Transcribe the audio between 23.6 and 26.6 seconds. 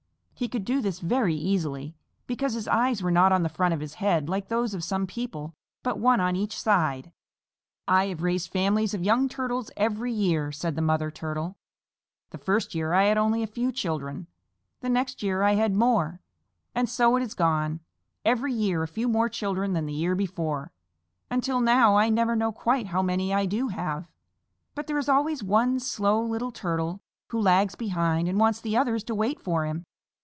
have. But there is always one Slow Little